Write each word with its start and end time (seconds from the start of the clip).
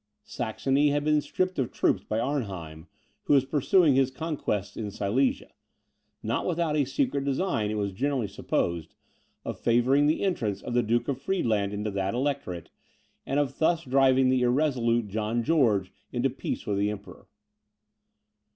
Saxony 0.25 0.89
had 0.89 1.03
been 1.03 1.21
stripped 1.21 1.59
of 1.59 1.71
troops 1.71 2.03
by 2.03 2.19
Arnheim, 2.19 2.87
who 3.25 3.33
was 3.35 3.45
pursuing 3.45 3.93
his 3.93 4.09
conquests 4.09 4.75
in 4.75 4.89
Silesia; 4.89 5.51
not 6.23 6.47
without 6.47 6.75
a 6.75 6.85
secret 6.85 7.23
design, 7.23 7.69
it 7.69 7.75
was 7.77 7.91
generally 7.93 8.27
supposed, 8.27 8.95
of 9.45 9.59
favouring 9.59 10.07
the 10.07 10.23
entrance 10.23 10.63
of 10.63 10.73
the 10.73 10.81
Duke 10.81 11.07
of 11.07 11.21
Friedland 11.21 11.71
into 11.71 11.91
that 11.91 12.15
electorate, 12.15 12.71
and 13.27 13.39
of 13.39 13.59
thus 13.59 13.83
driving 13.83 14.29
the 14.29 14.41
irresolute 14.41 15.07
John 15.07 15.43
George 15.43 15.93
into 16.11 16.31
peace 16.31 16.65
with 16.65 16.79
the 16.79 16.89
Emperor. 16.89 17.27